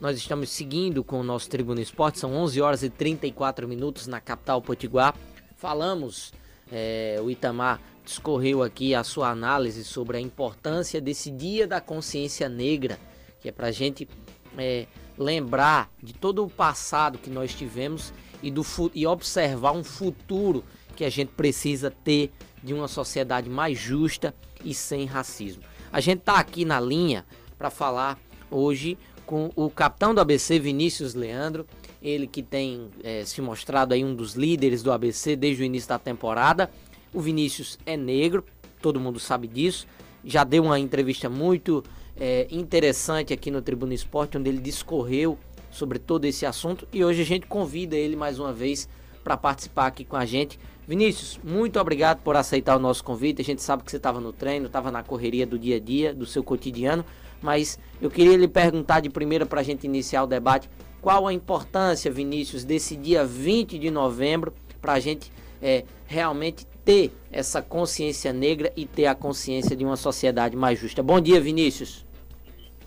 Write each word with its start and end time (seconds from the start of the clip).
Nós 0.00 0.16
estamos 0.16 0.48
seguindo 0.48 1.04
com 1.04 1.20
o 1.20 1.22
nosso 1.22 1.50
Tribuna 1.50 1.82
Esporte, 1.82 2.18
são 2.18 2.34
11 2.34 2.58
horas 2.62 2.82
e 2.82 2.88
34 2.88 3.68
minutos 3.68 4.06
na 4.06 4.18
capital 4.18 4.62
Potiguar. 4.62 5.14
Falamos, 5.58 6.32
é, 6.72 7.20
o 7.22 7.30
Itamar 7.30 7.78
discorreu 8.02 8.62
aqui 8.62 8.94
a 8.94 9.04
sua 9.04 9.28
análise 9.28 9.84
sobre 9.84 10.16
a 10.16 10.20
importância 10.20 11.02
desse 11.02 11.30
Dia 11.30 11.66
da 11.66 11.82
Consciência 11.82 12.48
Negra, 12.48 12.98
que 13.42 13.50
é 13.50 13.52
para 13.52 13.66
a 13.66 13.70
gente 13.70 14.08
é, 14.56 14.86
lembrar 15.18 15.92
de 16.02 16.14
todo 16.14 16.46
o 16.46 16.48
passado 16.48 17.18
que 17.18 17.28
nós 17.28 17.54
tivemos 17.54 18.10
e, 18.42 18.50
do, 18.50 18.64
e 18.94 19.06
observar 19.06 19.72
um 19.72 19.84
futuro 19.84 20.64
que 20.96 21.04
a 21.04 21.10
gente 21.10 21.32
precisa 21.32 21.90
ter 21.90 22.32
de 22.64 22.72
uma 22.72 22.88
sociedade 22.88 23.50
mais 23.50 23.76
justa 23.76 24.34
e 24.64 24.72
sem 24.72 25.04
racismo. 25.04 25.62
A 25.92 26.00
gente 26.00 26.20
está 26.20 26.38
aqui 26.38 26.64
na 26.64 26.80
linha 26.80 27.26
para 27.58 27.68
falar 27.68 28.18
hoje 28.50 28.98
com 29.30 29.48
o 29.54 29.70
capitão 29.70 30.12
do 30.12 30.20
ABC, 30.20 30.58
Vinícius 30.58 31.14
Leandro, 31.14 31.64
ele 32.02 32.26
que 32.26 32.42
tem 32.42 32.88
é, 33.04 33.24
se 33.24 33.40
mostrado 33.40 33.94
aí 33.94 34.04
um 34.04 34.12
dos 34.12 34.34
líderes 34.34 34.82
do 34.82 34.90
ABC 34.90 35.36
desde 35.36 35.62
o 35.62 35.64
início 35.64 35.88
da 35.88 36.00
temporada. 36.00 36.68
O 37.14 37.20
Vinícius 37.20 37.78
é 37.86 37.96
negro, 37.96 38.44
todo 38.82 38.98
mundo 38.98 39.20
sabe 39.20 39.46
disso. 39.46 39.86
Já 40.24 40.42
deu 40.42 40.64
uma 40.64 40.80
entrevista 40.80 41.28
muito 41.28 41.84
é, 42.18 42.48
interessante 42.50 43.32
aqui 43.32 43.52
no 43.52 43.62
Tribuna 43.62 43.94
Esporte, 43.94 44.36
onde 44.36 44.50
ele 44.50 44.58
discorreu 44.58 45.38
sobre 45.70 46.00
todo 46.00 46.24
esse 46.24 46.44
assunto. 46.44 46.88
E 46.92 47.04
hoje 47.04 47.22
a 47.22 47.24
gente 47.24 47.46
convida 47.46 47.94
ele 47.94 48.16
mais 48.16 48.40
uma 48.40 48.52
vez 48.52 48.88
para 49.22 49.36
participar 49.36 49.86
aqui 49.86 50.04
com 50.04 50.16
a 50.16 50.26
gente. 50.26 50.58
Vinícius, 50.86 51.38
muito 51.44 51.78
obrigado 51.78 52.22
por 52.22 52.36
aceitar 52.36 52.76
o 52.76 52.80
nosso 52.80 53.04
convite. 53.04 53.40
A 53.40 53.44
gente 53.44 53.62
sabe 53.62 53.84
que 53.84 53.90
você 53.90 53.96
estava 53.96 54.20
no 54.20 54.32
treino, 54.32 54.66
estava 54.66 54.90
na 54.90 55.02
correria 55.02 55.46
do 55.46 55.58
dia 55.58 55.76
a 55.76 55.80
dia, 55.80 56.12
do 56.12 56.26
seu 56.26 56.42
cotidiano 56.42 57.04
mas 57.42 57.78
eu 58.00 58.10
queria 58.10 58.36
lhe 58.36 58.48
perguntar 58.48 59.00
de 59.00 59.08
primeira 59.08 59.46
para 59.46 59.60
a 59.60 59.62
gente 59.62 59.84
iniciar 59.84 60.24
o 60.24 60.26
debate, 60.26 60.68
qual 61.00 61.26
a 61.26 61.32
importância, 61.32 62.10
Vinícius, 62.10 62.64
desse 62.64 62.96
dia 62.96 63.24
20 63.24 63.78
de 63.78 63.90
novembro 63.90 64.52
para 64.80 64.94
a 64.94 65.00
gente 65.00 65.32
é, 65.62 65.84
realmente 66.06 66.66
ter 66.84 67.12
essa 67.30 67.62
consciência 67.62 68.32
negra 68.32 68.72
e 68.76 68.84
ter 68.86 69.06
a 69.06 69.14
consciência 69.14 69.74
de 69.74 69.84
uma 69.84 69.96
sociedade 69.96 70.56
mais 70.56 70.78
justa. 70.78 71.02
Bom 71.02 71.20
dia, 71.20 71.40
Vinícius. 71.40 72.06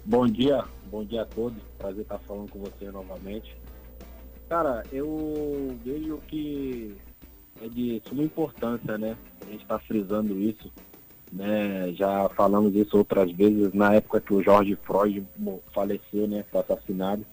Bom 0.06 0.28
dia, 0.28 0.66
bom 0.92 1.04
dia 1.04 1.22
a 1.22 1.26
todos. 1.26 1.62
Prazer 1.78 2.02
estar 2.02 2.20
falando 2.20 2.50
com 2.50 2.60
você 2.60 2.92
novamente. 2.92 3.56
Cara, 4.50 4.84
eu 4.92 5.76
vejo 5.84 6.20
que 6.28 6.96
é 7.62 7.68
de 7.68 8.02
suma 8.08 8.24
importância, 8.24 8.98
né? 8.98 9.18
A 9.42 9.52
gente 9.52 9.62
está 9.62 9.80
frisando 9.80 10.40
isso 10.40 10.72
né? 11.34 11.92
Já 11.94 12.30
falamos 12.30 12.76
isso 12.76 12.98
outras 12.98 13.32
vezes 13.32 13.74
na 13.74 13.96
época 13.96 14.22
que 14.22 14.34
o 14.34 14.44
George 14.44 14.78
Floyd 14.84 15.26
faleceu, 15.74 16.28
né? 16.28 16.46
Foi 16.52 16.62
assassinado 16.62 17.26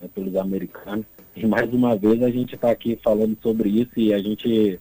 né, 0.00 0.08
pelos 0.12 0.34
americanos. 0.34 1.06
E 1.34 1.46
mais 1.46 1.72
uma 1.72 1.96
vez 1.96 2.22
a 2.22 2.30
gente 2.30 2.56
está 2.56 2.70
aqui 2.70 2.98
falando 3.02 3.38
sobre 3.40 3.68
isso 3.68 3.92
e 3.96 4.12
a 4.12 4.18
gente 4.18 4.80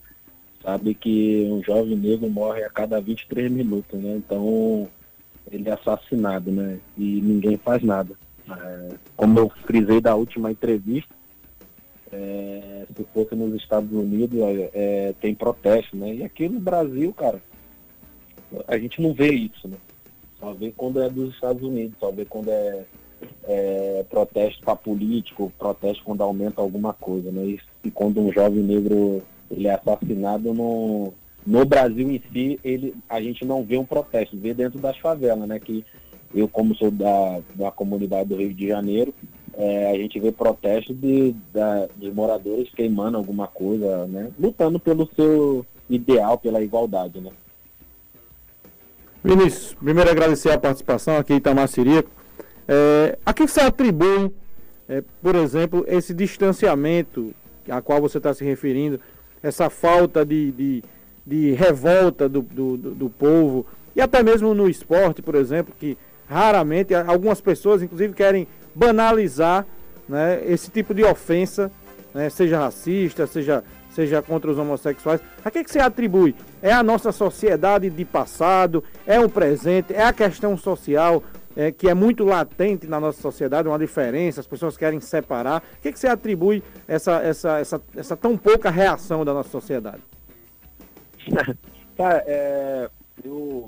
sabe 0.64 0.96
que 0.96 1.48
um 1.52 1.62
jovem 1.64 1.96
negro 1.96 2.30
morre 2.30 2.64
a 2.64 2.70
cada 2.70 3.00
23 3.00 3.52
minutos, 3.52 4.00
né? 4.00 4.16
Então 4.18 4.90
ele 5.52 5.70
é 5.70 5.74
assassinado, 5.74 6.52
né? 6.52 6.80
E 6.98 7.22
ninguém 7.22 7.58
faz 7.58 7.84
nada. 7.84 8.16
É, 8.50 8.96
como 9.16 9.40
eu 9.40 9.52
frisei 9.66 10.02
da 10.02 10.16
última 10.16 10.52
entrevista, 10.52 11.14
é, 12.12 12.86
se 12.96 13.04
fosse 13.14 13.36
nos 13.36 13.54
Estados 13.56 13.92
Unidos, 13.92 14.40
é, 14.74 15.14
tem 15.20 15.34
protesto, 15.34 15.96
né? 15.98 16.16
E 16.16 16.24
aqui 16.24 16.48
no 16.48 16.60
Brasil, 16.60 17.14
cara, 17.14 17.42
a 18.68 18.78
gente 18.78 19.02
não 19.02 19.14
vê 19.14 19.32
isso, 19.32 19.68
né? 19.68 19.78
Só 20.40 20.54
vê 20.54 20.72
quando 20.76 21.02
é 21.02 21.10
dos 21.10 21.34
Estados 21.34 21.64
Unidos, 21.64 21.96
só 22.00 22.12
vê 22.12 22.26
quando 22.26 22.50
é, 22.50 22.86
é 23.44 24.06
protesto 24.10 24.62
para 24.64 24.76
político, 24.76 25.52
protesto 25.58 26.04
quando 26.04 26.22
aumenta 26.22 26.62
alguma 26.62 26.94
coisa, 26.94 27.32
né? 27.32 27.44
E, 27.46 27.60
e, 27.84 27.92
quando 27.92 28.22
um 28.22 28.32
jovem 28.32 28.64
negro 28.64 29.24
ele 29.50 29.68
é 29.68 29.74
assassinado 29.74 30.54
no, 30.54 31.14
no 31.46 31.66
Brasil 31.66 32.10
em 32.12 32.22
si, 32.32 32.60
ele, 32.64 32.96
a 33.10 33.22
gente 33.22 33.46
não 33.46 33.64
vê 33.64 33.78
um 33.78 33.86
protesto, 33.86 34.38
vê 34.38 34.54
dentro 34.54 34.80
das 34.80 34.98
favelas, 34.98 35.48
né? 35.48 35.60
Que 35.60 35.84
eu, 36.34 36.48
como 36.48 36.76
sou 36.76 36.92
da, 36.92 37.42
da 37.56 37.72
comunidade 37.72 38.30
do 38.30 38.36
Rio 38.36 38.54
de 38.54 38.68
Janeiro, 38.68 39.14
é, 39.58 39.92
a 39.92 39.98
gente 39.98 40.20
vê 40.20 40.32
protestos 40.32 40.96
de, 40.96 41.36
de 41.96 42.12
moradores 42.12 42.70
queimando 42.76 43.18
alguma 43.18 43.48
coisa, 43.48 44.06
né? 44.08 44.32
Lutando 44.40 44.80
pelo 44.80 45.10
seu 45.16 45.66
ideal, 45.90 46.38
pela 46.38 46.62
igualdade, 46.62 47.20
né? 47.20 47.32
Vinícius, 49.24 49.74
primeiro 49.74 50.10
agradecer 50.10 50.52
a 50.52 50.60
participação 50.60 51.18
aqui 51.18 51.34
em 51.34 51.38
Itamar. 51.38 51.68
É, 52.68 53.18
a 53.26 53.34
que 53.34 53.48
você 53.48 53.62
atribui, 53.62 54.32
é, 54.88 55.04
por 55.22 55.36
exemplo, 55.36 55.84
esse 55.88 56.14
distanciamento 56.14 57.34
a 57.70 57.82
qual 57.82 58.02
você 58.02 58.18
está 58.18 58.34
se 58.34 58.44
referindo, 58.44 59.00
essa 59.42 59.70
falta 59.70 60.26
de, 60.26 60.52
de, 60.52 60.84
de 61.26 61.52
revolta 61.52 62.28
do, 62.28 62.42
do, 62.42 62.78
do, 62.78 63.10
povo, 63.10 63.66
e 63.96 64.02
até 64.02 64.22
mesmo 64.24 64.54
no 64.54 64.70
esporte, 64.70 65.22
por 65.22 65.36
exemplo, 65.36 65.74
que 65.78 65.98
raramente, 66.28 66.94
algumas 66.94 67.42
pessoas, 67.42 67.82
inclusive, 67.82 68.14
querem 68.14 68.48
banalizar 68.76 69.66
né, 70.08 70.42
esse 70.46 70.70
tipo 70.70 70.94
de 70.94 71.04
ofensa, 71.04 71.72
né, 72.14 72.30
seja 72.30 72.60
racista, 72.60 73.26
seja 73.26 73.64
seja 73.96 74.22
contra 74.22 74.52
os 74.52 74.58
homossexuais. 74.58 75.22
A 75.44 75.50
que, 75.50 75.64
que 75.64 75.72
você 75.72 75.80
atribui? 75.80 76.36
É 76.62 76.72
a 76.74 76.84
nossa 76.84 77.14
sociedade 77.14 77.90
de 77.90 78.04
passado? 78.04 78.84
É 79.08 79.18
o 79.22 79.30
presente? 79.30 79.94
É 79.94 80.04
a 80.04 80.12
questão 80.12 80.58
social 80.58 81.24
é, 81.56 81.72
que 81.72 81.88
é 81.88 81.94
muito 81.94 82.26
latente 82.26 82.88
na 82.88 83.00
nossa 83.00 83.22
sociedade, 83.22 83.70
uma 83.70 83.80
diferença, 83.80 84.42
as 84.42 84.48
pessoas 84.48 84.76
querem 84.76 85.00
separar. 85.00 85.64
O 85.78 85.82
que, 85.82 85.94
que 85.94 85.98
você 85.98 86.08
atribui 86.08 86.62
essa, 86.86 87.22
essa, 87.22 87.60
essa, 87.60 87.82
essa 87.96 88.18
tão 88.18 88.38
pouca 88.38 88.70
reação 88.70 89.24
da 89.24 89.34
nossa 89.34 89.50
sociedade? 89.50 90.04
Cara, 91.96 92.24
é, 92.28 92.90
eu 93.24 93.66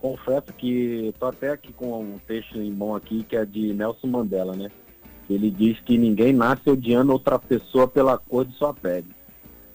confesso 0.00 0.52
que 0.56 1.08
estou 1.08 1.28
até 1.28 1.50
aqui 1.50 1.72
com 1.72 2.00
um 2.00 2.18
texto 2.26 2.58
em 2.58 2.70
mão 2.70 2.94
aqui 2.94 3.22
que 3.22 3.36
é 3.36 3.44
de 3.44 3.72
Nelson 3.72 4.06
Mandela, 4.06 4.54
né? 4.54 4.70
Ele 5.28 5.50
diz 5.50 5.78
que 5.80 5.96
ninguém 5.96 6.32
nasce 6.32 6.68
odiando 6.68 7.12
outra 7.12 7.38
pessoa 7.38 7.86
pela 7.86 8.18
cor 8.18 8.44
de 8.44 8.54
sua 8.54 8.74
pele 8.74 9.06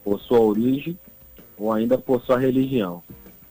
por 0.03 0.19
sua 0.21 0.39
origem 0.39 0.97
ou 1.57 1.73
ainda 1.73 1.97
por 1.97 2.21
sua 2.21 2.37
religião. 2.37 3.01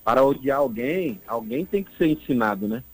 Para 0.04 0.22
odiar 0.22 0.58
alguém, 0.58 1.20
alguém 1.26 1.64
tem 1.64 1.82
que 1.82 1.96
ser 1.96 2.06
ensinado, 2.06 2.68
né? 2.68 2.84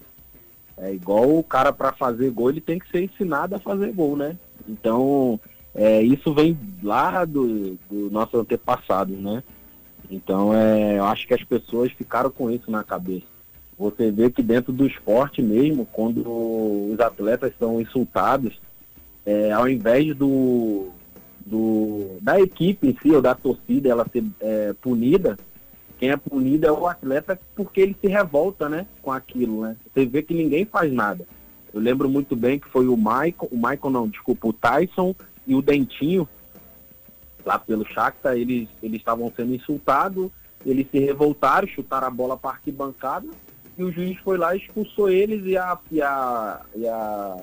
É 0.78 0.94
igual 0.94 1.36
o 1.36 1.44
cara 1.44 1.72
para 1.72 1.92
fazer 1.92 2.30
gol, 2.30 2.48
ele 2.48 2.60
tem 2.60 2.78
que 2.78 2.88
ser 2.88 3.02
ensinado 3.02 3.54
a 3.54 3.58
fazer 3.58 3.92
gol, 3.92 4.16
né? 4.16 4.36
Então, 4.66 5.38
é, 5.74 6.00
isso 6.00 6.32
vem 6.32 6.58
lá 6.82 7.24
do, 7.24 7.74
do 7.91 8.10
nosso 8.10 8.38
antepassado, 8.38 9.14
né? 9.14 9.42
Então, 10.08 10.54
é, 10.54 10.98
eu 10.98 11.04
acho 11.04 11.26
que 11.26 11.34
as 11.34 11.44
pessoas 11.44 11.92
ficaram 11.92 12.30
com 12.30 12.50
isso 12.50 12.70
na 12.70 12.82
cabeça. 12.82 13.26
Você 13.80 14.10
vê 14.10 14.30
que 14.30 14.42
dentro 14.42 14.74
do 14.74 14.86
esporte 14.86 15.41
mesmo, 15.41 15.86
quando 15.86 16.20
os 16.92 17.00
atletas 17.00 17.50
são 17.58 17.80
insultados, 17.80 18.60
é, 19.24 19.52
ao 19.52 19.66
invés 19.66 20.14
do, 20.14 20.91
do, 21.46 22.18
da 22.20 22.38
equipe 22.38 22.88
em 22.88 22.96
si, 23.00 23.10
ou 23.10 23.22
da 23.22 23.34
torcida, 23.34 23.88
ela 23.88 24.06
ser 24.12 24.22
é, 24.38 24.74
punida, 24.82 25.38
quem 25.98 26.10
é 26.10 26.16
punido 26.18 26.66
é 26.66 26.70
o 26.70 26.86
atleta 26.86 27.41
porque 27.56 27.80
ele 27.80 27.96
se 27.98 28.06
revolta, 28.06 28.68
né, 28.68 28.86
com 29.00 29.10
aquilo, 29.10 29.62
né? 29.62 29.76
Você 29.94 30.04
vê 30.04 30.22
que 30.22 30.34
ninguém 30.34 30.66
faz 30.66 30.92
nada. 30.92 31.26
Eu 31.72 31.80
lembro 31.80 32.06
muito 32.06 32.36
bem 32.36 32.58
que 32.58 32.68
foi 32.68 32.86
o 32.86 32.98
Michael, 32.98 33.48
o 33.50 33.56
Michael 33.56 33.91
não, 33.91 34.08
desculpa, 34.08 34.47
o 34.47 34.52
Tyson 34.52 35.14
e 35.47 35.54
o 35.54 35.62
Dentinho, 35.62 36.28
lá 37.47 37.58
pelo 37.58 37.86
Shakhtar, 37.86 38.36
eles 38.36 38.68
eles 38.82 38.98
estavam 38.98 39.32
sendo 39.34 39.54
insultados, 39.54 40.30
eles 40.66 40.86
se 40.91 40.98
revoltaram, 40.98 41.66
chutaram 41.66 42.08
a 42.08 42.10
bola 42.10 42.36
para 42.36 42.50
arquibancada 42.50 43.26
e 43.76 43.84
o 43.84 43.92
juiz 43.92 44.19
foi 44.19 44.36
lá 44.36 44.54
expulsou 44.54 45.10
eles 45.10 45.44
e 45.44 45.56
a, 45.56 45.78
e 45.91 46.03
a, 46.03 46.60
e 46.75 46.86
a 46.86 47.36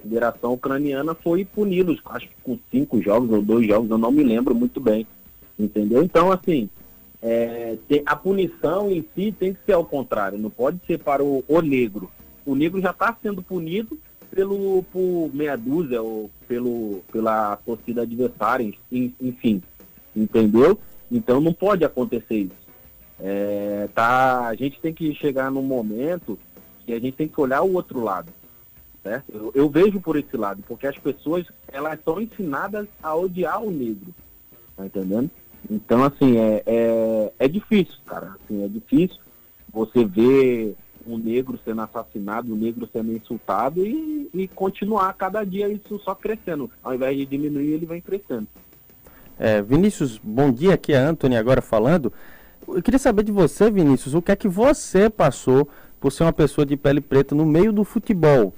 Federação 0.00 0.54
Ucraniana 0.54 1.14
foi 1.14 1.44
puni-los, 1.44 2.00
acho 2.06 2.28
que 2.28 2.34
com 2.42 2.58
cinco 2.70 3.00
jogos 3.00 3.30
ou 3.30 3.42
dois 3.42 3.66
jogos, 3.66 3.90
eu 3.90 3.98
não 3.98 4.10
me 4.10 4.22
lembro 4.22 4.54
muito 4.54 4.80
bem. 4.80 5.06
Entendeu? 5.58 6.02
Então, 6.02 6.32
assim, 6.32 6.68
é, 7.22 7.76
a 8.04 8.16
punição 8.16 8.90
em 8.90 9.04
si 9.14 9.32
tem 9.32 9.54
que 9.54 9.60
ser 9.64 9.72
ao 9.72 9.84
contrário, 9.84 10.38
não 10.38 10.50
pode 10.50 10.80
ser 10.86 10.98
para 10.98 11.22
o, 11.22 11.44
o 11.46 11.60
negro. 11.60 12.10
O 12.44 12.54
negro 12.54 12.80
já 12.80 12.90
está 12.90 13.16
sendo 13.22 13.42
punido 13.42 13.96
pelo 14.30 14.82
por 14.90 15.30
meia 15.32 15.56
dúzia 15.56 16.02
ou 16.02 16.30
pelo, 16.48 17.02
pela 17.12 17.56
torcida 17.56 18.02
adversária, 18.02 18.72
enfim. 18.90 19.62
Entendeu? 20.16 20.78
Então 21.10 21.40
não 21.40 21.52
pode 21.52 21.84
acontecer 21.84 22.36
isso. 22.36 22.61
É, 23.20 23.88
tá, 23.94 24.46
a 24.46 24.54
gente 24.54 24.80
tem 24.80 24.92
que 24.92 25.14
chegar 25.14 25.50
num 25.50 25.62
momento 25.62 26.38
que 26.84 26.92
a 26.92 27.00
gente 27.00 27.16
tem 27.16 27.28
que 27.28 27.40
olhar 27.40 27.62
o 27.62 27.74
outro 27.74 28.00
lado. 28.02 28.32
Certo? 29.02 29.32
Eu, 29.32 29.52
eu, 29.54 29.68
vejo 29.68 30.00
por 30.00 30.16
esse 30.16 30.36
lado, 30.36 30.62
porque 30.66 30.86
as 30.86 30.96
pessoas 30.96 31.44
elas 31.68 31.98
são 32.04 32.20
ensinadas 32.20 32.86
a 33.02 33.14
odiar 33.14 33.62
o 33.62 33.70
negro. 33.70 34.14
Tá 34.76 34.86
entendendo? 34.86 35.30
Então, 35.68 36.04
assim, 36.04 36.38
é, 36.38 36.62
é, 36.66 37.32
é 37.38 37.48
difícil, 37.48 37.96
cara. 38.06 38.36
Assim, 38.44 38.64
é 38.64 38.68
difícil 38.68 39.18
você 39.72 40.04
ver 40.04 40.76
um 41.06 41.18
negro 41.18 41.58
sendo 41.64 41.82
assassinado, 41.82 42.52
um 42.52 42.56
negro 42.56 42.88
sendo 42.92 43.12
insultado 43.12 43.84
e, 43.84 44.30
e 44.32 44.48
continuar 44.48 45.12
cada 45.14 45.44
dia 45.44 45.68
isso 45.68 45.98
só 46.00 46.14
crescendo. 46.14 46.70
Ao 46.82 46.94
invés 46.94 47.16
de 47.16 47.26
diminuir, 47.26 47.72
ele 47.72 47.86
vem 47.86 48.00
crescendo. 48.00 48.46
É, 49.38 49.60
Vinícius, 49.60 50.18
bom 50.18 50.52
dia, 50.52 50.74
aqui 50.74 50.92
é 50.92 50.98
Anthony 50.98 51.36
agora 51.36 51.60
falando. 51.60 52.12
Eu 52.68 52.82
queria 52.82 52.98
saber 52.98 53.24
de 53.24 53.32
você, 53.32 53.70
Vinícius, 53.70 54.14
o 54.14 54.22
que 54.22 54.30
é 54.30 54.36
que 54.36 54.48
você 54.48 55.10
passou 55.10 55.68
por 56.00 56.12
ser 56.12 56.22
uma 56.22 56.32
pessoa 56.32 56.64
de 56.64 56.76
pele 56.76 57.00
preta 57.00 57.34
no 57.34 57.44
meio 57.44 57.72
do 57.72 57.84
futebol? 57.84 58.54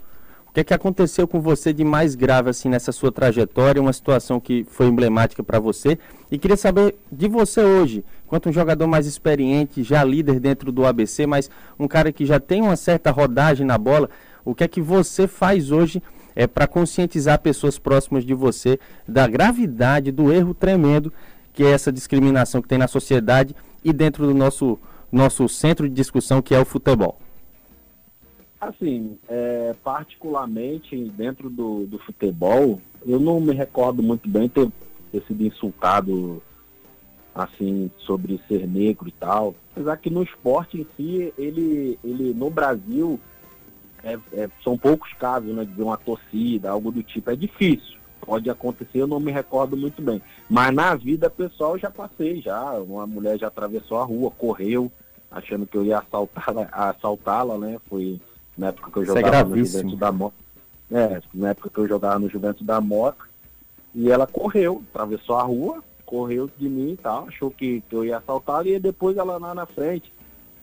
O 0.46 0.52
que 0.52 0.60
é 0.60 0.64
que 0.64 0.74
aconteceu 0.74 1.26
com 1.26 1.40
você 1.40 1.72
de 1.72 1.84
mais 1.84 2.14
grave 2.14 2.50
assim 2.50 2.68
nessa 2.68 2.92
sua 2.92 3.10
trajetória, 3.10 3.82
uma 3.82 3.92
situação 3.92 4.38
que 4.38 4.64
foi 4.70 4.86
emblemática 4.86 5.42
para 5.42 5.58
você? 5.58 5.98
E 6.30 6.38
queria 6.38 6.56
saber 6.56 6.96
de 7.10 7.26
você 7.26 7.60
hoje, 7.60 8.04
quanto 8.26 8.48
um 8.48 8.52
jogador 8.52 8.86
mais 8.86 9.06
experiente, 9.06 9.82
já 9.82 10.04
líder 10.04 10.38
dentro 10.38 10.70
do 10.70 10.86
ABC, 10.86 11.26
mas 11.26 11.50
um 11.78 11.88
cara 11.88 12.12
que 12.12 12.24
já 12.24 12.38
tem 12.38 12.62
uma 12.62 12.76
certa 12.76 13.10
rodagem 13.10 13.66
na 13.66 13.78
bola, 13.78 14.08
o 14.44 14.54
que 14.54 14.62
é 14.62 14.68
que 14.68 14.80
você 14.80 15.26
faz 15.26 15.72
hoje 15.72 16.00
é 16.36 16.46
para 16.46 16.66
conscientizar 16.66 17.40
pessoas 17.40 17.78
próximas 17.78 18.24
de 18.24 18.34
você 18.34 18.78
da 19.08 19.26
gravidade 19.26 20.12
do 20.12 20.32
erro 20.32 20.54
tremendo 20.54 21.12
que 21.54 21.62
é 21.62 21.70
essa 21.70 21.92
discriminação 21.92 22.60
que 22.60 22.68
tem 22.68 22.76
na 22.76 22.88
sociedade 22.88 23.54
e 23.84 23.92
dentro 23.92 24.26
do 24.26 24.34
nosso 24.34 24.78
nosso 25.12 25.48
centro 25.48 25.88
de 25.88 25.94
discussão 25.94 26.42
que 26.42 26.54
é 26.54 26.58
o 26.58 26.64
futebol. 26.64 27.20
Assim, 28.60 29.16
é, 29.28 29.75
particularmente 29.84 30.96
dentro 31.10 31.48
do, 31.48 31.86
do 31.86 31.98
futebol, 31.98 32.81
eu 33.06 33.20
não 33.20 33.38
me 33.40 33.54
recordo 33.54 34.02
muito 34.02 34.28
bem 34.28 34.48
ter, 34.48 34.69
ter 35.12 35.22
sido 35.26 35.44
insultado 35.44 36.42
assim 37.34 37.90
sobre 37.98 38.40
ser 38.48 38.66
negro 38.66 39.08
e 39.08 39.12
tal. 39.12 39.54
Apesar 39.72 39.96
que 39.98 40.10
no 40.10 40.22
esporte 40.22 40.80
em 40.80 40.87
si, 40.96 41.32
ele, 41.37 41.98
ele 42.02 42.32
no 42.34 42.48
Brasil 42.50 43.20
é, 44.02 44.19
é, 44.32 44.48
são 44.62 44.78
poucos 44.78 45.12
casos, 45.14 45.54
né, 45.54 45.64
de 45.64 45.82
uma 45.82 45.96
torcida, 45.96 46.70
algo 46.70 46.90
do 46.90 47.02
tipo. 47.02 47.30
É 47.30 47.37
difícil, 47.37 47.98
pode 48.25 48.49
acontecer, 48.49 48.99
eu 48.99 49.06
não 49.06 49.21
me 49.21 49.32
recordo 49.32 49.76
muito 49.76 50.00
bem. 50.03 50.21
Mas 50.49 50.75
na 50.75 50.94
vida 50.94 51.29
pessoal 51.31 51.73
eu 51.73 51.79
já 51.79 51.91
passei, 51.91 52.41
já. 52.41 52.73
Uma 52.81 53.06
mulher 53.06 53.38
já 53.38 53.49
atravessou 53.49 53.99
a 53.99 54.05
rua, 54.05 54.31
correu, 54.31 54.91
achando 55.31 55.67
que 55.67 55.76
eu 55.76 55.85
ia 55.85 55.99
assaltá-la, 55.99 56.69
assaltá-la 56.73 57.59
né? 57.59 57.79
Foi 57.88 58.21
na 58.56 58.69
época 58.69 58.91
que 58.91 58.99
eu 58.99 59.03
é 59.03 59.06
jogava 59.06 59.37
é 59.37 59.44
no 59.44 59.65
Juventus 59.65 59.99
da 59.99 60.12
Moca. 60.12 60.37
É, 60.91 61.23
na 61.32 61.49
época 61.50 61.71
que 61.71 61.79
eu 61.79 61.88
jogava 61.88 62.19
no 62.19 62.31
Juventus 62.31 62.67
da 62.67 62.81
Moca. 62.81 63.26
E 63.94 64.11
ela 64.11 64.26
correu, 64.26 64.82
atravessou 64.93 65.37
a 65.37 65.43
rua, 65.43 65.82
correu 66.05 66.50
de 66.59 66.69
mim 66.69 66.93
e 66.93 66.97
tal, 66.97 67.29
achou 67.29 67.50
que, 67.50 67.81
que 67.88 67.94
eu 67.94 68.05
ia 68.05 68.19
assaltá-la 68.19 68.67
e 68.67 68.79
depois 68.81 69.17
ela 69.17 69.38
lá 69.38 69.55
na 69.55 69.67
frente 69.67 70.12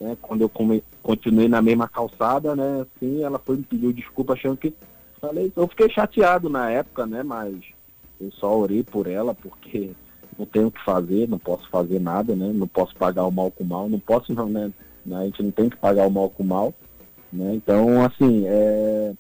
né? 0.01 0.17
Quando 0.19 0.41
eu 0.41 0.49
come, 0.49 0.83
continuei 1.03 1.47
na 1.47 1.61
mesma 1.61 1.87
calçada, 1.87 2.55
né? 2.55 2.81
Assim, 2.81 3.23
ela 3.23 3.37
foi 3.37 3.57
me 3.57 3.63
pediu 3.63 3.93
desculpa 3.93 4.33
achando 4.33 4.57
que. 4.57 4.73
Falei, 5.21 5.53
eu 5.55 5.67
fiquei 5.67 5.87
chateado 5.87 6.49
na 6.49 6.71
época, 6.71 7.05
né? 7.05 7.21
Mas 7.21 7.55
eu 8.19 8.31
só 8.31 8.57
orei 8.57 8.83
por 8.83 9.05
ela 9.05 9.35
porque 9.35 9.91
não 10.37 10.47
tenho 10.47 10.67
o 10.67 10.71
que 10.71 10.83
fazer, 10.83 11.29
não 11.29 11.37
posso 11.37 11.69
fazer 11.69 11.99
nada, 11.99 12.35
né? 12.35 12.51
Não 12.51 12.67
posso 12.67 12.95
pagar 12.95 13.25
o 13.25 13.31
mal 13.31 13.51
com 13.51 13.63
o 13.63 13.67
mal, 13.67 13.87
não 13.87 13.99
posso 13.99 14.33
não, 14.33 14.49
né? 14.49 14.71
A 15.11 15.23
gente 15.25 15.43
não 15.43 15.51
tem 15.51 15.69
que 15.69 15.77
pagar 15.77 16.07
o 16.07 16.11
mal 16.11 16.29
com 16.31 16.41
o 16.41 16.47
mal, 16.47 16.73
né? 17.31 17.53
Então, 17.53 18.03
assim, 18.03 18.45
é... 18.47 19.13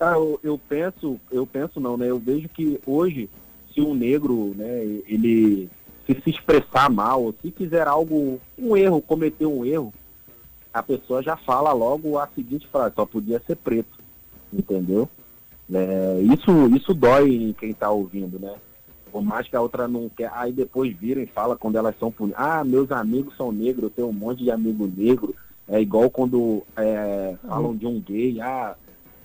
Ah, 0.00 0.12
eu, 0.14 0.40
eu 0.42 0.60
penso, 0.68 1.18
eu 1.30 1.46
penso 1.46 1.78
não, 1.78 1.96
né? 1.96 2.10
Eu 2.10 2.18
vejo 2.18 2.48
que 2.48 2.80
hoje, 2.84 3.30
se 3.72 3.80
um 3.80 3.94
negro, 3.94 4.52
né, 4.56 4.82
ele 5.06 5.70
se 6.06 6.20
se 6.22 6.30
expressar 6.30 6.90
mal, 6.90 7.22
ou 7.24 7.34
se 7.40 7.50
fizer 7.50 7.86
algo, 7.86 8.40
um 8.58 8.76
erro, 8.76 9.00
cometer 9.00 9.46
um 9.46 9.64
erro, 9.64 9.92
a 10.72 10.82
pessoa 10.82 11.22
já 11.22 11.36
fala 11.36 11.72
logo 11.72 12.18
a 12.18 12.28
seguinte 12.28 12.66
frase, 12.68 12.94
só 12.94 13.06
podia 13.06 13.42
ser 13.46 13.56
preto, 13.56 13.98
entendeu? 14.52 15.08
É, 15.72 16.20
isso, 16.22 16.76
isso 16.76 16.94
dói 16.94 17.30
em 17.30 17.52
quem 17.52 17.70
está 17.70 17.90
ouvindo, 17.90 18.38
né? 18.38 18.54
Por 19.10 19.22
mais 19.22 19.48
que 19.48 19.56
a 19.56 19.60
outra 19.60 19.88
não 19.88 20.08
quer, 20.08 20.30
aí 20.34 20.52
depois 20.52 20.94
vira 20.96 21.20
e 21.20 21.26
fala 21.26 21.56
quando 21.56 21.76
elas 21.76 21.98
são 21.98 22.10
punidas. 22.10 22.40
Ah, 22.40 22.62
meus 22.64 22.90
amigos 22.92 23.36
são 23.36 23.50
negros, 23.50 23.84
eu 23.84 23.90
tenho 23.90 24.08
um 24.08 24.12
monte 24.12 24.44
de 24.44 24.50
amigo 24.50 24.86
negro. 24.86 25.34
É 25.68 25.80
igual 25.80 26.08
quando 26.10 26.62
é, 26.76 27.34
falam 27.46 27.74
de 27.74 27.86
um 27.86 28.00
gay, 28.00 28.40
ah, 28.40 28.76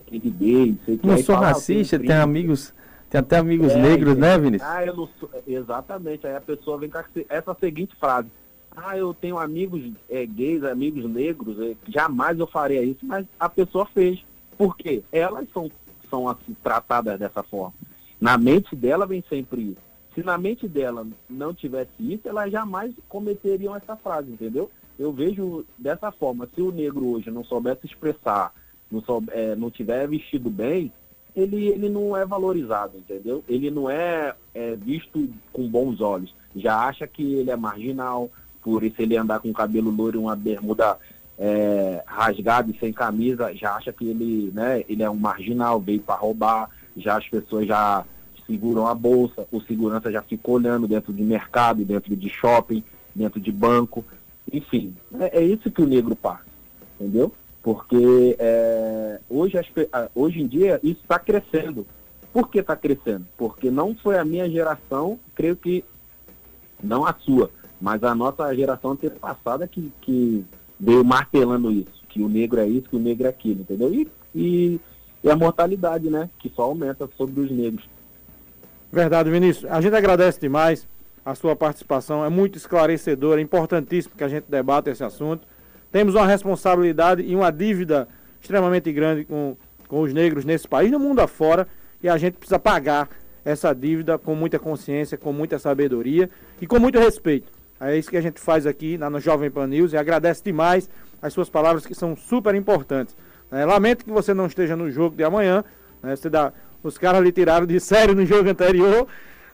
aquele 0.08 0.30
gay, 0.30 0.78
sei 0.86 0.98
que. 0.98 1.06
Não 1.06 1.18
sou 1.18 1.36
fala, 1.36 1.48
racista, 1.48 2.00
tem 2.00 2.14
amigos, 2.14 2.74
tem 3.10 3.20
até 3.20 3.38
amigos 3.38 3.72
é, 3.74 3.82
negros, 3.82 4.18
né, 4.18 4.38
Vinícius? 4.40 4.70
Ah, 4.70 4.86
eu 4.86 4.96
não 4.96 5.10
sou. 5.20 5.30
Exatamente. 5.46 6.26
Aí 6.26 6.36
a 6.36 6.42
pessoa 6.42 6.80
vem 6.80 6.90
com 6.90 7.00
essa 7.30 7.56
seguinte 7.60 7.96
frase 8.00 8.28
ah, 8.76 8.98
eu 8.98 9.14
tenho 9.14 9.38
amigos 9.38 9.82
é, 10.10 10.26
gays, 10.26 10.64
amigos 10.64 11.04
negros, 11.10 11.60
é, 11.60 11.76
jamais 11.90 12.40
eu 12.40 12.48
faria 12.48 12.82
isso, 12.82 13.06
mas 13.06 13.26
a 13.40 13.50
pessoa 13.50 13.86
fez. 13.86 14.24
Por 14.58 14.78
quê? 14.78 15.04
Elas 15.12 15.48
são, 15.54 15.70
são 16.12 16.28
assim, 16.28 16.56
tratadas 16.62 17.18
dessa 17.18 17.42
forma. 17.42 17.74
Na 18.20 18.38
mente 18.38 18.76
dela 18.76 19.08
vem 19.08 19.24
sempre 19.28 19.62
isso. 19.62 19.82
Se 20.14 20.22
na 20.22 20.38
mente 20.38 20.68
dela 20.68 21.08
não 21.30 21.54
tivesse 21.54 21.92
isso, 22.00 22.28
elas 22.28 22.52
jamais 22.52 22.94
cometeriam 23.08 23.76
essa 23.76 23.96
frase, 23.96 24.30
entendeu? 24.30 24.70
Eu 25.00 25.12
vejo 25.12 25.66
dessa 25.78 26.12
forma, 26.12 26.48
se 26.54 26.62
o 26.62 26.72
negro 26.72 27.08
hoje 27.08 27.32
não 27.32 27.44
soubesse 27.44 27.88
expressar, 27.88 28.54
não, 28.92 29.02
souber, 29.02 29.36
é, 29.36 29.56
não 29.56 29.72
tiver 29.72 30.08
vestido 30.08 30.50
bem, 30.50 30.92
ele, 31.34 31.68
ele 31.70 31.88
não 31.88 32.16
é 32.16 32.26
valorizado, 32.26 32.98
entendeu? 32.98 33.42
Ele 33.48 33.72
não 33.72 33.90
é, 33.90 34.36
é 34.54 34.76
visto 34.76 35.30
com 35.54 35.68
bons 35.68 36.02
olhos. 36.02 36.36
Já 36.54 36.78
acha 36.78 37.08
que 37.08 37.24
ele 37.36 37.50
é 37.50 37.56
marginal, 37.56 38.30
por 38.62 38.84
isso 38.84 39.02
ele 39.02 39.16
andar 39.16 39.40
com 39.40 39.54
cabelo 39.54 39.90
loiro 39.90 40.18
e 40.18 40.22
uma 40.22 40.36
bermuda 40.36 41.00
é, 41.44 42.04
rasgada 42.06 42.70
e 42.70 42.78
sem 42.78 42.94
camisa, 42.94 43.52
já 43.56 43.74
acha 43.74 43.92
que 43.92 44.08
ele, 44.08 44.52
né, 44.54 44.86
ele 44.88 45.02
é 45.02 45.10
um 45.10 45.16
marginal, 45.16 45.82
veio 45.82 46.00
para 46.00 46.14
roubar, 46.14 46.70
já 46.96 47.18
as 47.18 47.28
pessoas 47.28 47.66
já 47.66 48.06
seguram 48.46 48.86
a 48.86 48.94
bolsa, 48.94 49.48
o 49.52 49.60
segurança 49.62 50.12
já 50.12 50.22
fica 50.22 50.52
olhando 50.52 50.88
dentro 50.88 51.12
de 51.12 51.24
mercado, 51.24 51.84
dentro 51.84 52.16
de 52.16 52.30
shopping, 52.30 52.84
dentro 53.16 53.40
de 53.40 53.52
banco, 53.52 54.06
enfim, 54.54 54.96
é, 55.20 55.40
é 55.40 55.44
isso 55.44 55.72
que 55.72 55.82
o 55.82 55.88
negro 55.88 56.16
passa, 56.16 56.46
entendeu? 57.00 57.34
Porque 57.64 58.36
é, 58.38 59.20
hoje, 59.28 59.58
as, 59.58 59.66
hoje 60.14 60.42
em 60.42 60.48
dia 60.48 60.80
isso 60.84 61.02
está 61.02 61.18
crescendo. 61.18 61.88
Por 62.32 62.50
que 62.50 62.60
está 62.60 62.76
crescendo? 62.76 63.26
Porque 63.36 63.72
não 63.72 63.96
foi 63.96 64.18
a 64.18 64.24
minha 64.24 64.48
geração, 64.48 65.20
creio 65.34 65.56
que 65.56 65.84
não 66.84 67.06
a 67.06 67.14
sua, 67.14 67.50
mas 67.80 68.04
a 68.04 68.14
nossa 68.14 68.56
geração 68.56 68.92
antepassada 68.92 69.68
que, 69.68 69.92
que 70.02 70.46
veio 70.82 71.06
martelando 71.06 71.72
isso, 71.72 72.04
que 72.10 72.22
o 72.22 72.28
negro 72.28 72.60
é 72.60 72.68
isso, 72.68 72.90
que 72.90 72.96
o 72.96 73.00
negro 73.00 73.28
é 73.28 73.30
aquilo, 73.30 73.62
entendeu? 73.62 73.94
E, 73.94 74.08
e, 74.34 74.80
e 75.24 75.30
a 75.30 75.36
mortalidade, 75.36 76.10
né? 76.10 76.28
Que 76.40 76.50
só 76.50 76.64
aumenta 76.64 77.08
sobre 77.16 77.40
os 77.40 77.52
negros. 77.52 77.88
Verdade, 78.92 79.30
Vinícius. 79.30 79.72
A 79.72 79.80
gente 79.80 79.96
agradece 79.96 80.40
demais 80.40 80.88
a 81.24 81.36
sua 81.36 81.56
participação, 81.56 82.26
é 82.26 82.30
muito 82.30 82.58
esclarecedora, 82.58 83.40
é 83.40 83.44
importantíssimo 83.44 84.16
que 84.18 84.24
a 84.24 84.28
gente 84.28 84.46
debata 84.50 84.90
esse 84.90 85.04
assunto. 85.04 85.48
Temos 85.92 86.16
uma 86.16 86.26
responsabilidade 86.26 87.22
e 87.22 87.36
uma 87.36 87.52
dívida 87.52 88.08
extremamente 88.42 88.92
grande 88.92 89.24
com, 89.26 89.56
com 89.88 90.02
os 90.02 90.12
negros 90.12 90.44
nesse 90.44 90.68
país, 90.68 90.92
no 90.92 91.00
mundo 91.00 91.20
afora, 91.20 91.68
e 92.02 92.10
a 92.10 92.18
gente 92.18 92.38
precisa 92.38 92.58
pagar 92.58 93.08
essa 93.46 93.74
dívida 93.74 94.18
com 94.18 94.34
muita 94.34 94.58
consciência, 94.58 95.18
com 95.18 95.32
muita 95.32 95.60
sabedoria 95.60 96.28
e 96.60 96.66
com 96.66 96.80
muito 96.80 96.98
respeito. 96.98 97.61
É 97.82 97.98
isso 97.98 98.12
que 98.12 98.18
a 98.18 98.22
gente 98.22 98.40
faz 98.40 98.68
aqui 98.68 98.96
na 98.96 99.10
no 99.10 99.20
Jovem 99.20 99.50
Pan 99.50 99.66
News 99.66 99.92
e 99.92 99.98
agradece 99.98 100.44
demais 100.44 100.88
as 101.20 101.34
suas 101.34 101.50
palavras 101.50 101.84
que 101.84 101.96
são 101.96 102.16
super 102.16 102.54
importantes. 102.54 103.16
É, 103.52 103.66
lamento 103.66 104.06
que 104.06 104.12
você 104.12 104.36
não 104.36 104.46
esteja 104.46 104.76
no 104.76 104.92
jogo 104.92 105.16
de 105.16 105.24
amanhã. 105.24 105.64
Né, 106.02 106.16
você 106.16 106.30
dá, 106.30 106.54
os 106.84 107.00
caras 107.00 107.24
lhe 107.24 107.32
tiraram 107.32 107.66
de 107.66 107.80
sério 107.82 108.14
no 108.14 108.24
jogo 108.24 108.48
anterior, 108.48 109.08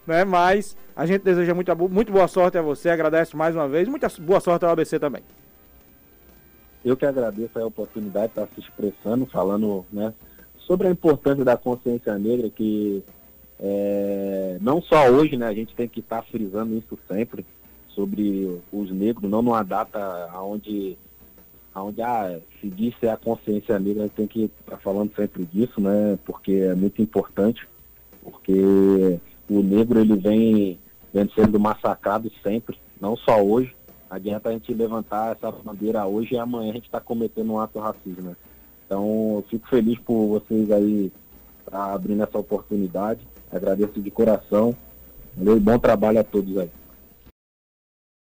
né, 0.05 0.25
mas 0.25 0.75
a 0.93 1.05
gente 1.05 1.21
deseja 1.21 1.53
muita, 1.53 1.73
muito 1.73 2.11
boa 2.11 2.27
sorte 2.27 2.57
a 2.57 2.61
você, 2.61 2.89
agradece 2.89 3.35
mais 3.35 3.55
uma 3.55 3.67
vez, 3.67 3.87
muita 3.87 4.09
boa 4.19 4.41
sorte 4.41 4.65
ao 4.65 4.71
ABC 4.71 4.99
também. 4.99 5.23
Eu 6.83 6.97
que 6.97 7.05
agradeço 7.05 7.57
a 7.57 7.65
oportunidade 7.65 8.33
de 8.33 8.41
estar 8.41 8.47
se 8.53 8.59
expressando, 8.59 9.25
falando 9.25 9.85
né, 9.91 10.13
sobre 10.59 10.87
a 10.87 10.91
importância 10.91 11.45
da 11.45 11.55
consciência 11.55 12.17
negra, 12.17 12.49
que 12.49 13.03
é, 13.57 14.57
não 14.61 14.81
só 14.81 15.09
hoje, 15.09 15.37
né, 15.37 15.47
a 15.47 15.53
gente 15.53 15.73
tem 15.75 15.87
que 15.87 16.01
estar 16.01 16.21
frisando 16.23 16.75
isso 16.75 16.97
sempre, 17.07 17.45
sobre 17.97 18.61
os 18.71 18.91
negros, 18.91 19.27
não 19.27 19.41
numa 19.41 19.63
data 19.63 20.29
onde, 20.35 20.95
onde 21.75 21.99
ah, 22.03 22.39
se 22.61 22.69
diz 22.69 22.93
ser 22.99 23.09
a 23.09 23.17
consciência 23.17 23.79
negra, 23.79 24.07
tem 24.07 24.27
que 24.27 24.43
estar 24.43 24.75
tá 24.75 24.77
falando 24.77 25.11
sempre 25.15 25.43
disso, 25.45 25.81
né? 25.81 26.19
Porque 26.23 26.51
é 26.51 26.75
muito 26.75 27.01
importante, 27.01 27.67
porque 28.21 29.19
o 29.49 29.63
negro 29.63 29.99
ele 29.99 30.15
vem, 30.15 30.77
vem 31.11 31.29
sendo 31.33 31.59
massacrado 31.59 32.31
sempre, 32.43 32.77
não 33.01 33.17
só 33.17 33.43
hoje. 33.43 33.75
Adianta 34.07 34.49
a 34.49 34.51
gente 34.51 34.71
levantar 34.73 35.35
essa 35.35 35.51
bandeira 35.51 36.05
hoje 36.05 36.35
e 36.35 36.37
amanhã 36.37 36.69
a 36.69 36.75
gente 36.75 36.85
está 36.85 37.01
cometendo 37.01 37.51
um 37.51 37.59
ato 37.59 37.79
racista, 37.79 38.21
né? 38.21 38.35
Então, 38.85 39.03
eu 39.37 39.45
fico 39.49 39.67
feliz 39.67 39.99
por 39.99 40.27
vocês 40.27 40.71
aí 40.71 41.11
tá 41.69 41.93
abrindo 41.93 42.23
essa 42.23 42.37
oportunidade. 42.37 43.19
Agradeço 43.51 43.99
de 43.99 44.11
coração. 44.11 44.73
Valeu, 45.35 45.59
bom 45.59 45.77
trabalho 45.77 46.19
a 46.19 46.23
todos 46.23 46.57
aí. 46.57 46.69